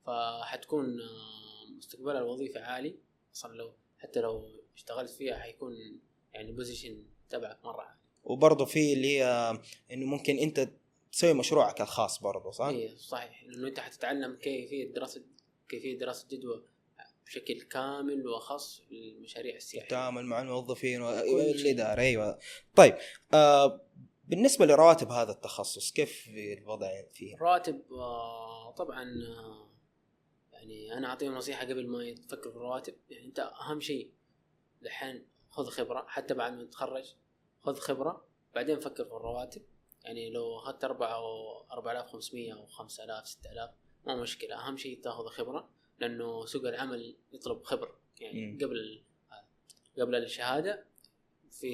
فحتكون 0.05 1.01
آه، 1.01 1.71
مستقبلها 1.77 2.19
الوظيفي 2.19 2.59
عالي 2.59 2.95
أصلا 3.35 3.55
لو 3.55 3.73
حتى 3.97 4.21
لو 4.21 4.61
اشتغلت 4.75 5.09
فيها 5.11 5.39
حيكون 5.39 5.73
يعني 6.33 6.51
بوزيشن 6.51 7.03
تبعك 7.29 7.65
مرة 7.65 7.81
عالي. 7.81 7.99
وبرضه 8.23 8.65
في 8.65 8.93
اللي 8.93 9.19
هي 9.19 9.59
إنه 9.91 10.05
ممكن 10.05 10.37
أنت 10.37 10.69
تسوي 11.11 11.33
مشروعك 11.33 11.81
الخاص 11.81 12.21
برضه 12.21 12.51
صح؟ 12.51 12.65
اي 12.65 12.95
صحيح 12.97 13.43
لأنه 13.43 13.67
أنت 13.67 13.79
حتتعلم 13.79 14.35
كيفية 14.35 14.93
دراسة 14.93 15.23
كيفية 15.69 15.97
دراسة 15.97 16.27
جدوى. 16.31 16.63
بشكل 17.25 17.61
كامل 17.61 18.27
وخاص 18.27 18.81
للمشاريع 18.91 19.55
السياحية. 19.55 19.87
التعامل 19.87 20.25
مع 20.25 20.41
الموظفين. 20.41 21.01
والاداره 21.01 22.01
أيوه. 22.01 22.39
طيب 22.75 22.97
آه 23.33 23.81
بالنسبة 24.27 24.65
لرواتب 24.65 25.11
هذا 25.11 25.31
التخصص 25.31 25.91
كيف 25.91 26.27
الوضع 26.29 26.87
فيه؟ 27.13 27.35
الرواتب 27.35 27.81
آه، 27.91 28.71
طبعا 28.71 29.03
آه، 29.03 29.69
يعني 30.53 30.93
أنا 30.93 31.07
اعطيهم 31.07 31.35
نصيحة 31.35 31.65
قبل 31.65 31.87
ما 31.87 32.03
يفكروا 32.03 32.51
في 32.51 32.57
الرواتب 32.57 32.95
يعني 33.09 33.25
أنت 33.25 33.39
أهم 33.39 33.79
شيء 33.79 34.11
دحين 34.81 35.27
خذ 35.49 35.65
خبرة 35.65 36.05
حتى 36.07 36.33
بعد 36.33 36.53
ما 36.53 36.63
تتخرج 36.63 37.15
خذ 37.61 37.75
خبرة 37.75 38.25
بعدين 38.55 38.79
فكر 38.79 39.05
في 39.05 39.11
الرواتب. 39.11 39.61
يعني 40.03 40.29
لو 40.29 40.59
أخذت 40.59 40.83
4 40.83 41.15
أو 41.15 41.23
4500 41.71 42.53
أو 42.53 42.65
5000 42.65 43.27
6000 43.27 43.69
ما 44.05 44.15
مشكلة. 44.15 44.67
أهم 44.67 44.77
شيء 44.77 45.01
تاخذ 45.01 45.25
خبرة. 45.25 45.69
لأنه 46.01 46.45
سوق 46.45 46.67
العمل 46.67 47.15
يطلب 47.33 47.63
خبره 47.63 47.99
يعني 48.19 48.45
مم. 48.45 48.57
قبل 48.61 49.03
قبل 49.99 50.15
الشهادة 50.15 50.85
في 51.51 51.67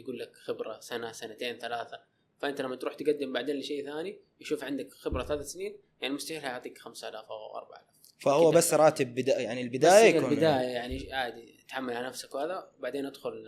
يقول 0.00 0.18
لك 0.18 0.36
خبرة 0.36 0.80
سنة 0.80 1.12
سنتين 1.12 1.58
ثلاثة 1.58 2.00
فأنت 2.38 2.60
لما 2.60 2.76
تروح 2.76 2.94
تقدم 2.94 3.32
بعدين 3.32 3.56
لشيء 3.56 3.84
ثاني 3.84 4.18
يشوف 4.40 4.64
عندك 4.64 4.92
خبرة 4.92 5.24
ثلاث 5.24 5.46
سنين 5.46 5.76
يعني 6.00 6.14
مستحيل 6.14 6.42
حيعطيك 6.42 6.78
5000 6.78 7.24
أو 7.30 7.58
4000 7.58 7.88
فهو. 8.18 8.50
بس 8.50 8.74
راتب 8.74 9.14
بداية 9.14 9.44
يعني 9.44 9.60
بس 9.60 9.74
البدايه 9.74 10.04
هي 10.04 10.16
يكون 10.16 10.30
البداية 10.32 10.68
يعني 10.68 11.12
عادي 11.12 11.64
تحمل 11.68 11.94
على 11.94 12.06
نفسك 12.06 12.34
وهذا 12.34 12.72
بعدين 12.78 13.06
ادخل 13.06 13.46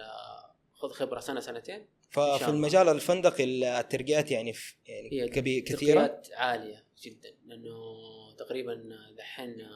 خذ 0.72 0.88
خبرة 0.88 1.20
سنة 1.20 1.40
سنتين 1.40 1.86
ففي. 2.10 2.48
المجال 2.48 2.88
الفندقي 2.88 3.44
الترقيات 3.80 4.30
يعني 4.30 4.52
في 4.52 4.74
يعني 4.86 5.12
هي 5.12 5.28
كبي 5.28 5.60
كثيرة 5.60 6.06
ترقيات 6.06 6.28
عالية 6.34 6.84
جدا 7.02 7.34
لأنه 7.46 7.74
تقريبا 8.38 8.82
دحين 9.18 9.66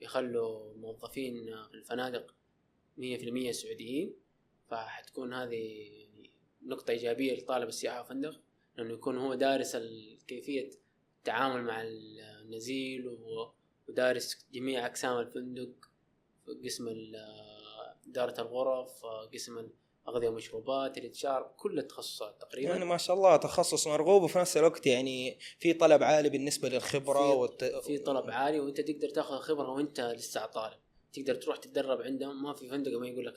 يخلوا 0.00 0.72
الموظفين 0.72 1.44
في 1.44 1.74
الفنادق 1.74 2.34
100% 2.98 3.50
سعوديين 3.50 4.14
فحتكون 4.68 5.34
هذه 5.34 5.90
نقطة 6.62 6.90
إيجابية 6.90 7.34
لطالب 7.34 7.68
السياحة 7.68 7.98
والفندق 7.98 8.40
لأنه 8.76 8.92
يكون 8.94 9.18
هو 9.18 9.34
دارس 9.34 9.76
كيفية 10.28 10.70
التعامل 11.18 11.64
مع 11.64 11.82
النزيل 11.82 13.18
ودارس 13.88 14.46
جميع 14.52 14.86
أقسام 14.86 15.18
الفندق 15.18 15.90
قسم 16.64 16.88
إدارة 18.06 18.40
الغرف 18.40 19.06
قسم 19.34 19.68
الأغذية 20.08 20.28
والمشروبات 20.28 20.98
ال 20.98 21.26
HR 21.26 21.54
كل 21.56 21.78
التخصصات 21.78 22.40
تقريبا. 22.40 22.70
يعني 22.70 22.84
ما 22.84 22.96
شاء 22.96 23.16
الله 23.16 23.36
تخصص 23.36 23.86
مرغوب 23.86 24.22
وفي 24.22 24.38
نفس 24.38 24.56
الوقت 24.56 24.86
يعني 24.86 25.38
في 25.58 25.72
طلب 25.72 26.02
عالي 26.02 26.28
بالنسبة 26.30 26.68
للخبرة 26.68 27.18
في- 27.32 27.36
والت... 27.36 27.64
في 27.64 27.98
طلب 27.98 28.30
عالي 28.30 28.60
وأنت 28.60 28.80
تقدر 28.80 29.08
تاخذ 29.08 29.36
خبرة 29.38 29.68
وأنت 29.70 30.00
لسه 30.00 30.46
طالب 30.46 30.78
تقدر 31.12 31.34
تروح 31.34 31.56
تتدرب 31.56 32.02
عندهم 32.02 32.42
ما 32.42 32.52
في 32.54 32.68
فندق 32.68 32.98
ما 32.98 33.08
يقول 33.08 33.26
لك 33.26 33.34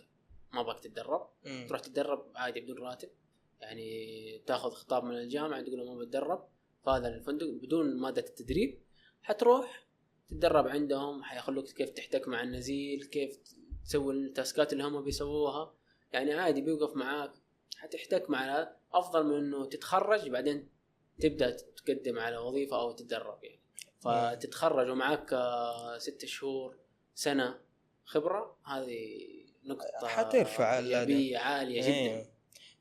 ما 0.53 0.61
أبغاك 0.61 0.79
تتدرب. 0.79 1.27
تروح 1.67 1.79
تتدرب 1.81 2.31
عادي 2.35 2.61
بدون 2.61 2.77
راتب. 2.77 3.09
يعني 3.61 4.41
تاخذ 4.47 4.69
خطاب 4.71 5.03
من 5.03 5.17
الجامعة 5.17 5.61
تقول 5.61 5.77
له 5.77 5.93
ما 5.93 5.99
بتدرب. 5.99 6.47
فهذا 6.85 7.07
الفندق 7.07 7.47
بدون 7.47 7.97
مادة 7.97 8.21
التدريب. 8.29 8.81
حتروح 9.21 9.87
تتدرب 10.29 10.67
عندهم 10.67 11.23
حيخلوك 11.23 11.65
كيف 11.69 11.89
تحتك 11.89 12.27
مع 12.27 12.43
النزيل 12.43 13.03
كيف 13.03 13.39
تسوي 13.85 14.13
التاسكات 14.13 14.73
اللي 14.73 14.83
هم 14.83 15.03
بيسووها. 15.03 15.73
يعني 16.13 16.33
عادي 16.33 16.61
بيوقف 16.61 16.95
معاك 16.95 17.31
حتحتك 17.77 18.29
مع 18.29 18.55
هذا 18.57 18.75
أفضل 18.93 19.25
من 19.25 19.37
إنه 19.37 19.65
تتخرج 19.65 20.29
بعدين 20.29 20.69
تبدأ 21.19 21.57
تقدم 21.85 22.19
على 22.19 22.37
وظيفة 22.37 22.79
أو 22.81 22.91
تتدرب 22.91 23.43
يعني 23.43 23.59
فتتخرج 23.99 24.89
ومعك 24.89 25.33
آه، 25.33 25.97
ست 25.97 26.25
شهور 26.25 26.77
سنة 27.15 27.59
خبرة 28.05 28.57
هذه 28.65 29.17
نقطة 29.65 30.07
حترفع. 30.07 30.77
إيجابية 30.79 31.37
عالية 31.37 31.81
جدا 31.81 31.89
إيه. 31.93 32.29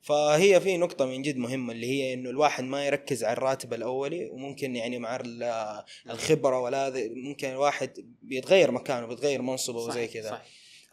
فهي 0.00 0.60
في 0.60 0.76
نقطة 0.76 1.04
من 1.06 1.22
جد 1.22 1.36
مهمة 1.36 1.72
اللي 1.72 1.86
هي 1.86 2.14
إنه 2.14 2.30
الواحد 2.30 2.64
ما 2.64 2.86
يركز 2.86 3.24
على 3.24 3.32
الراتب 3.32 3.74
الأولي 3.74 4.26
وممكن 4.26 4.76
يعني 4.76 4.98
مع 4.98 5.16
ال- 5.16 5.82
الخبرة 6.10 6.60
ولا 6.60 6.92
ممكن 7.10 7.48
الواحد 7.48 8.14
بيتغير 8.22 8.70
مكانه 8.70 9.06
بيتغير 9.06 9.42
منصبه 9.42 9.78
وزي 9.78 10.06
كذا. 10.08 10.42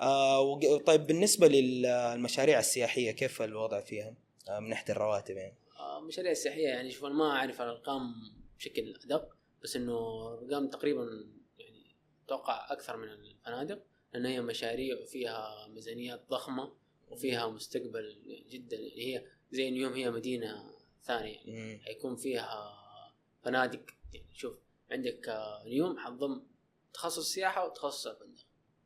آه 0.03 0.77
طيب 0.77 1.07
بالنسبة 1.07 1.47
للمشاريع 1.47 2.59
السياحية 2.59 3.11
كيف 3.11 3.41
الوضع 3.41 3.81
فيها؟ 3.81 4.15
آه 4.49 4.59
من 4.59 4.69
ناحية 4.69 4.93
الرواتب 4.93 5.37
يعني. 5.37 5.55
آه، 5.79 5.99
المشاريع 5.99 6.31
السياحيه 6.31 6.67
يعني 6.67 6.91
شوف 6.91 7.05
أنا 7.05 7.13
ما 7.13 7.31
أعرف 7.31 7.61
الأرقام 7.61 8.13
بشكل 8.57 8.93
أدق 9.05 9.35
بس 9.63 9.75
إنه 9.75 10.27
أرقام 10.33 10.67
تقريبا 10.67 11.01
يعني 11.59 11.95
أتوقع 12.25 12.71
أكثر 12.71 12.97
من 12.97 13.07
الفنادق 13.07 13.83
لأن 14.13 14.25
هي 14.25 14.41
مشاريع 14.41 14.99
وفيها 14.99 15.67
ميزانيات 15.67 16.29
ضخمة 16.29 16.73
وفيها 17.09 17.47
مستقبل 17.47 18.17
يعني 18.25 18.45
جدا. 18.49 18.77
يعني 18.77 19.05
هي 19.05 19.25
زي 19.51 19.71
نيوم 19.71 19.93
هي 19.93 20.11
مدينة 20.11 20.73
ثانية 21.03 21.37
يعني. 21.37 21.79
حيكون 21.79 22.15
فيها 22.15 22.73
فنادق. 23.43 23.81
يعني 24.13 24.27
شوف 24.33 24.53
عندك 24.91 25.29
آه، 25.29 25.63
نيوم 25.65 25.97
حتضم 25.97 26.43
تخصص 26.93 27.33
سياحة 27.33 27.67
وتخصص 27.67 28.07
الفندق 28.07 28.39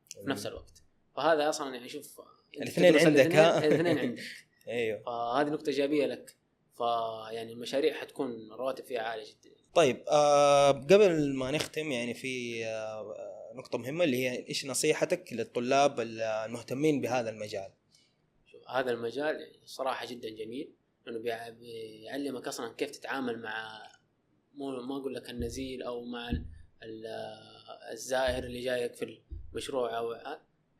في 0.09 0.29
نفس 0.29 0.45
الوقت. 0.45 0.83
فهذا 1.17 1.49
أصلا 1.49 1.75
يعني 1.75 1.89
شوف 1.89 2.21
الاثنين 2.61 2.97
عندك، 2.97 3.07
الاثنين- 3.07 3.37
ها؟ 3.39 3.65
الاثنين 3.67 3.97
عندك 3.97 4.23
أيوه 4.67 4.99
فهذه 5.05 5.47
نقطة 5.49 5.69
إيجابية 5.69 6.05
لك 6.05 6.35
فيعني 6.77 7.53
المشاريع 7.53 7.93
حتكون 7.93 8.31
الرواتب 8.31 8.85
فيها 8.85 9.01
عالية 9.01 9.23
جدا 9.23 9.55
طيب 9.75 10.03
آه 10.11 10.71
قبل 10.71 11.33
ما 11.35 11.51
نختم 11.51 11.91
يعني 11.91 12.13
في 12.13 12.65
آه 12.65 13.15
نقطة 13.55 13.77
مهمة 13.77 14.03
اللي 14.03 14.17
هي 14.17 14.47
إيش 14.49 14.65
نصيحتك 14.65 15.33
للطلاب 15.33 15.99
المهتمين 15.99 17.01
بهذا 17.01 17.29
المجال؟ 17.29 17.71
شوف 18.51 18.61
هذا 18.69 18.91
المجال 18.91 19.51
صراحة 19.65 20.05
جدا 20.05 20.29
جميل 20.29 20.73
لأنه 21.05 21.19
بيع- 21.19 21.49
بيعلمك 21.49 22.47
أصلا 22.47 22.73
كيف 22.73 22.91
تتعامل 22.91 23.41
مع 23.41 23.87
مو 24.55 24.71
ما 24.71 24.97
أقول 24.97 25.13
لك 25.13 25.29
النزيل 25.29 25.83
أو 25.83 26.03
مع 26.05 26.29
ال- 26.83 27.07
الزائر 27.91 28.43
اللي 28.43 28.61
جايك 28.61 28.93
في 28.93 29.17
المشروع 29.53 29.97
أو 29.97 30.13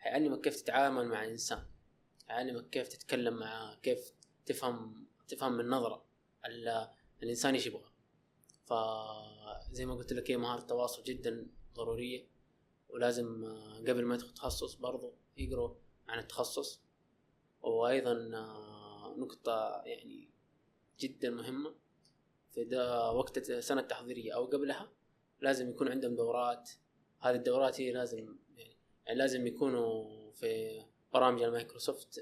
حيعلمك 0.08 0.42
كيف 0.42 0.62
تتعامل 0.62 1.08
مع 1.08 1.26
انسان 1.26 1.66
حيعلمك 2.28 2.70
كيف 2.70 2.88
تتكلم 2.88 3.34
معاه 3.38 3.76
كيف 3.76 4.14
تفهم 4.46 5.08
تفهم 5.28 5.54
من 5.54 5.70
نظرة 5.70 6.06
ال- 6.46 6.88
الإنسان 7.24 7.54
إيش 7.54 7.68
يبغى. 7.68 7.92
فزي 8.66 9.86
ما 9.86 9.96
قلت 9.96 10.14
لك 10.14 10.32
هي 10.32 10.38
مهارة 10.38 10.60
التواصل 10.62 11.04
جدا 11.04 11.48
ضرورية 11.76 12.28
ولازم 12.90 13.46
قبل 13.88 14.06
ما 14.06 14.16
يدخل 14.16 14.34
تخصص 14.34 14.76
برضو 14.76 15.14
يقروا 15.38 15.76
عن 16.08 16.20
التخصص. 16.20 16.82
وأيضا 17.62 18.14
نقطة 19.18 19.82
يعني 19.86 20.30
جدا 21.00 21.30
مهمة 21.30 21.76
في 22.52 22.64
دا 22.64 23.10
وقت 23.10 23.38
السنة 23.50 23.82
التحضيرية 23.82 24.36
أو 24.36 24.46
قبلها 24.46 24.92
لازم 25.42 25.70
يكون 25.70 25.88
عندهم 25.88 26.16
دورات. 26.16 26.70
هذه 27.20 27.36
الدورات 27.36 27.82
هي 27.82 27.92
لازم 27.92 28.38
يعني, 28.56 28.77
يعني 29.08 29.20
لازم 29.20 29.48
يكونوا 29.48 30.32
في 30.32 30.82
برامج 31.14 31.42
المايكروسوفت 31.42 32.20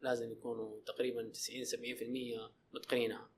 لازم 0.00 0.32
يكونوا 0.32 0.80
تقريبا 0.86 1.28
90 1.28 1.64
70% 1.64 1.74
متقنينها 2.74 3.30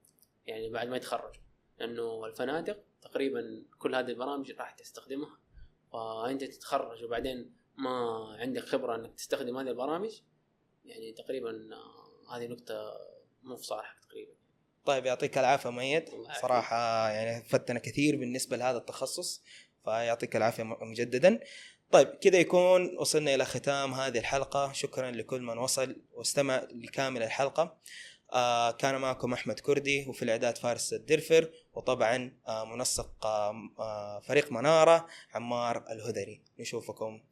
يعني 0.46 0.70
بعد 0.70 0.88
ما 0.88 0.96
يتخرجوا 0.96 1.42
لأنه 1.78 2.26
الفنادق 2.26 2.84
تقريبا 3.02 3.64
كل 3.78 3.94
هذه 3.94 4.06
البرامج 4.06 4.52
راح 4.52 4.70
تستخدمها 4.70 5.38
فأنت 5.92 6.44
تتخرج 6.44 7.04
وبعدين 7.04 7.54
ما 7.76 8.26
عندك 8.38 8.62
خبرة 8.62 8.96
إنك 8.96 9.14
تستخدم 9.14 9.56
هذه 9.56 9.68
البرامج 9.68 10.20
يعني 10.84 11.12
تقريبا 11.12 11.70
آه، 11.72 12.36
هذه 12.36 12.46
نقطة 12.46 12.92
مو 13.42 13.56
في 13.56 13.64
صالحك 13.64 13.96
تقريبا. 14.08 14.32
طيب 14.84 15.06
يعطيك 15.06 15.38
مؤيد 15.70 16.08
الله 16.08 16.24
يعافيك. 16.24 16.42
صراحة 16.42 17.10
يعني 17.10 17.44
فتنا 17.44 17.78
كثير 17.78 18.16
بالنسبة 18.16 18.56
لهذا 18.56 18.78
التخصص 18.78 19.42
فيعطيك 19.84 20.36
العافية 20.36 20.62
مجددا. 20.62 21.40
طيب 21.90 22.08
كذا 22.08 22.38
يكون 22.38 22.96
وصلنا 22.98 23.34
إلى 23.34 23.44
ختام 23.44 23.94
هذه 23.94 24.18
الحلقة. 24.18 24.72
شكرا 24.72 25.10
لكل 25.10 25.42
من 25.42 25.58
وصل 25.58 25.96
واستمع 26.12 26.66
لكامل 26.70 27.22
الحلقة. 27.22 27.76
آه 28.32 28.70
كان 28.70 29.00
معكم 29.00 29.32
أحمد 29.32 29.60
كردي 29.60 30.06
وفي 30.08 30.22
الإعداد 30.22 30.58
فارس 30.58 30.92
الدرفر 30.92 31.50
وطبعا 31.74 32.38
آه 32.48 32.64
منسق 32.64 33.26
آه 33.26 33.54
آه 33.78 34.20
فريق 34.20 34.52
منارة 34.52 35.06
عمار 35.34 35.84
الهذري 35.90 36.42
نشوفكم. 36.58 37.22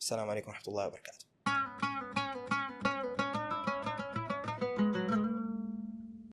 السلام 0.00 0.30
عليكم 0.30 0.50
ورحمة 0.50 0.68
الله 0.68 0.86
وبركاته. 0.86 1.26